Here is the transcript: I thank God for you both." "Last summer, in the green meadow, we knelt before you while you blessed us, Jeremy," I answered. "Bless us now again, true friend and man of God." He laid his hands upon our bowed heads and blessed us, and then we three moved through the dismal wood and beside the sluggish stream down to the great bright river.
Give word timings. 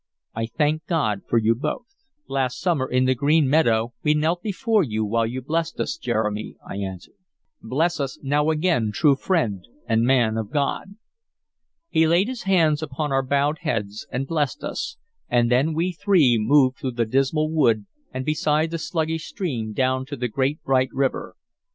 I 0.33 0.47
thank 0.47 0.87
God 0.87 1.21
for 1.29 1.37
you 1.37 1.53
both." 1.53 1.85
"Last 2.27 2.59
summer, 2.59 2.89
in 2.89 3.05
the 3.05 3.13
green 3.13 3.47
meadow, 3.47 3.93
we 4.01 4.15
knelt 4.15 4.41
before 4.41 4.81
you 4.81 5.05
while 5.05 5.27
you 5.27 5.43
blessed 5.43 5.79
us, 5.79 5.95
Jeremy," 5.95 6.55
I 6.67 6.77
answered. 6.77 7.13
"Bless 7.61 7.99
us 7.99 8.17
now 8.23 8.49
again, 8.49 8.91
true 8.91 9.15
friend 9.15 9.63
and 9.85 10.01
man 10.01 10.37
of 10.37 10.49
God." 10.49 10.95
He 11.87 12.07
laid 12.07 12.29
his 12.29 12.41
hands 12.49 12.81
upon 12.81 13.11
our 13.11 13.21
bowed 13.21 13.59
heads 13.59 14.07
and 14.11 14.25
blessed 14.25 14.63
us, 14.63 14.97
and 15.29 15.51
then 15.51 15.71
we 15.71 15.91
three 15.91 16.39
moved 16.39 16.79
through 16.79 16.93
the 16.93 17.05
dismal 17.05 17.51
wood 17.51 17.85
and 18.11 18.25
beside 18.25 18.71
the 18.71 18.79
sluggish 18.79 19.27
stream 19.27 19.71
down 19.71 20.07
to 20.07 20.15
the 20.17 20.27
great 20.27 20.63
bright 20.63 20.89
river. 20.93 21.35